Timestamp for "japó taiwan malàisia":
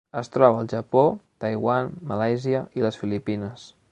0.71-2.65